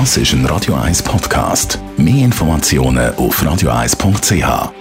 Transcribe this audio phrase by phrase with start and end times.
[0.00, 1.78] Das ist ein Radio 1 Podcast.
[1.96, 4.72] Mehr Informationen auf radio1.ch.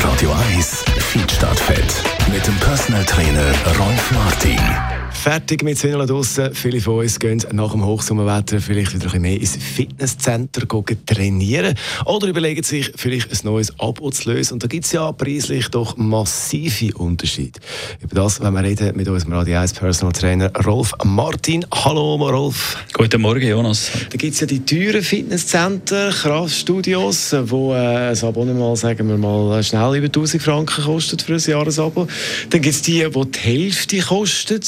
[0.00, 2.02] Radio 1 Feed statt Fett.
[2.32, 4.95] Mit dem Personal Trainer Rolf Martin.
[5.26, 6.54] Fertig mit Swindeln draussen.
[6.54, 10.68] Viele von uns gehen nach dem Hochsommerwetter vielleicht wieder ein bisschen mehr ins Fitnesscenter
[11.04, 11.74] trainieren
[12.04, 14.52] oder überlegen sich vielleicht ein neues Abo zu lösen.
[14.52, 17.58] Und da gibt es ja preislich doch massive Unterschiede.
[18.00, 21.66] Über das wollen wir reden mit unserem Radio 1 Personal Trainer Rolf Martin.
[21.74, 22.76] Hallo Rolf.
[22.92, 23.90] Guten Morgen Jonas.
[24.08, 29.60] Da gibt es ja die teuren Fitnesscenter, Kraftstudios, wo äh, ein Abonnement, sagen wir mal,
[29.64, 32.06] schnell über 1000 Franken kostet für ein Jahresabo.
[32.48, 34.60] Dann gibt es die, die die Hälfte kosten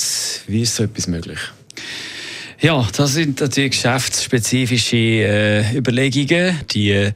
[0.48, 1.38] wie ist so etwas möglich?
[2.60, 6.58] Ja, das sind natürlich geschäftsspezifische äh, Überlegungen.
[6.72, 7.12] Die äh,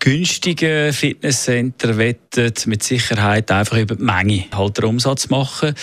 [0.00, 5.74] günstigen Fitnesscenter wetten mit Sicherheit einfach über die Menge halt den Umsatz machen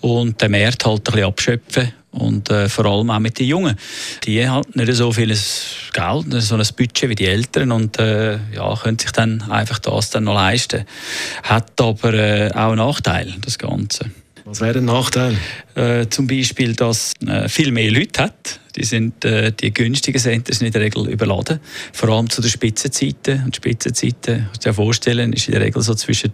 [0.00, 1.92] und den Markt halt ein bisschen abschöpfen.
[2.12, 3.76] Und äh, vor allem auch mit den Jungen.
[4.22, 5.36] Die haben nicht so viel
[5.92, 10.08] Geld, so ein Budget wie die Eltern und äh, ja, können sich dann einfach das
[10.08, 10.86] dann noch leisten.
[11.42, 14.10] Hat aber äh, auch Nachteile, das Ganze.
[14.46, 15.38] Was wäre ein Nachteil?
[15.74, 18.60] Äh, zum Beispiel, dass äh, viel mehr Leute hat.
[18.76, 21.60] Die, sind, äh, die günstigen Center sind in der Regel überladen.
[21.94, 23.42] Vor allem zu den Spitzenzeiten.
[23.44, 26.32] Und Spitzenzeiten, kannst du dir vorstellen, ist in der Regel so zwischen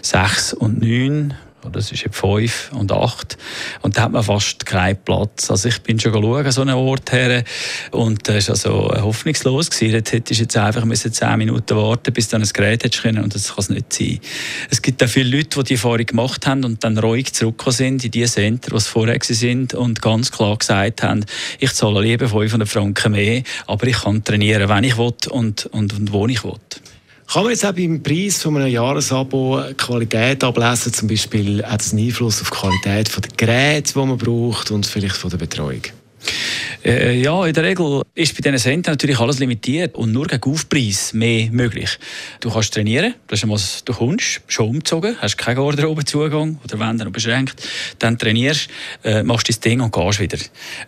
[0.00, 1.34] 6 und 9
[1.72, 3.36] das ist jetzt fünf und acht.
[3.82, 5.50] Und da hat man fast keinen Platz.
[5.50, 7.44] Also ich bin schon schauen, so einen Ort her.
[7.90, 9.70] Und das war also hoffnungslos.
[9.70, 9.92] Gewesen.
[9.92, 13.22] Dort hättest du jetzt einfach zehn Minuten warten, bis dann ein Gerät hättest können.
[13.22, 14.20] Und das kann es nicht sein.
[14.70, 18.04] Es gibt auch viele Leute, die die Erfahrung gemacht haben und dann ruhig zurückgekommen sind
[18.04, 21.24] in die Center, die vorher sind und ganz klar gesagt haben,
[21.58, 25.94] ich zahle lieber 500 Franken mehr, aber ich kann trainieren, wenn ich will und, und,
[25.94, 26.54] und wo ich will.
[27.32, 30.92] Kann man jetzt auch beim Preis von einem Jahresabo Qualität ablesen?
[30.92, 34.84] Zum Beispiel hat es einen Einfluss auf die Qualität der Geräte, die man braucht und
[34.84, 35.82] vielleicht von der Betreuung?
[36.84, 40.50] Äh, ja, in der Regel ist bei diesen Sendern natürlich alles limitiert und nur gegen
[40.50, 41.98] Aufpreis mehr möglich.
[42.40, 46.96] Du kannst trainieren, das ist einmal, du kommst, schon umgezogen, hast keinen Garderobenzugang oder wenn
[46.96, 47.62] dann beschränkt,
[47.98, 48.68] dann trainierst,
[49.04, 50.38] äh, machst dein Ding und gehst wieder.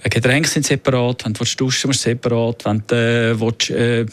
[0.03, 4.07] Äh, Getränke sind separat, wenn du duschen musst, separat, wenn du äh, willst, äh,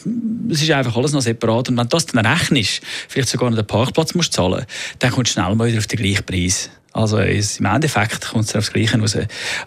[0.50, 3.56] es ist einfach alles noch separat und wenn du das dann rechnest, vielleicht sogar noch
[3.56, 4.66] den Parkplatz musst zahlen,
[4.98, 6.70] dann kommst du schnell mal wieder auf den gleichen Preis.
[6.92, 9.16] Also im Endeffekt kommt es aufs Gleiche raus.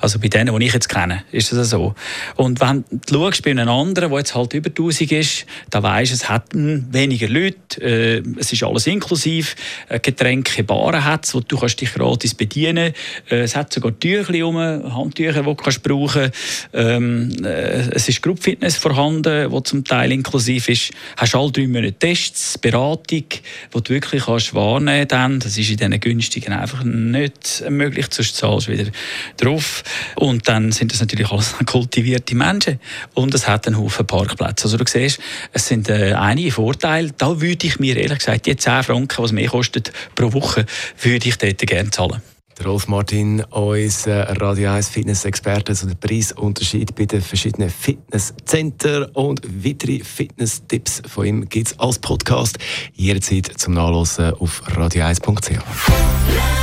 [0.02, 1.96] Also bei denen, die ich jetzt kenne, ist das so.
[2.36, 6.12] Und wenn du schaust bei einem anderen, der jetzt halt über 1000 ist, dann weisst
[6.12, 9.56] du, es hat weniger Leute, äh, es ist alles inklusiv,
[9.88, 12.94] äh, Getränke, Baren hat es, wo du kannst dich gratis bedienen
[13.30, 16.30] äh, Es hat sogar Tücher um, Handtücher, die du kannst brauchen
[16.74, 20.92] ähm, äh, Es ist Group Fitness vorhanden, wo zum Teil inklusiv ist.
[21.16, 25.46] Hast alle drei Monate Tests, Beratung, die du wirklich kannst wahrnehmen kannst.
[25.46, 28.92] Das ist in diesen günstigen einfach ein nicht möglich, sonst zahlst du wieder
[29.38, 29.84] drauf.
[30.16, 32.80] Und dann sind das natürlich alles kultivierte Menschen
[33.14, 34.66] und es hat einen Haufen Parkplätze.
[34.66, 35.20] Also du siehst,
[35.54, 37.12] es sind äh, einige Vorteile.
[37.18, 40.66] Da würde ich mir ehrlich gesagt, die 10 Franken, was mehr kostet pro Woche,
[41.02, 42.22] würde ich dort gerne zahlen.
[42.64, 50.04] Rolf Martin, unser Radio 1 Fitness-Experte, also der Preisunterschied bei den verschiedenen Fitnesszentren und weitere
[50.04, 52.58] Fitness-Tipps von ihm gibt es als Podcast
[52.94, 56.63] jederzeit zum Nachlesen auf radio1.ch.